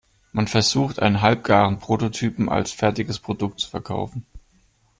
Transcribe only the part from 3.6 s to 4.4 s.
verkaufen.